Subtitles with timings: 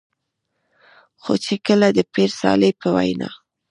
[1.21, 3.29] خو چې کله د پير صالح په وېنا